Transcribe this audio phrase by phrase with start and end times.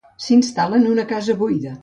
[0.27, 1.79] S'instal·la en una casa buida.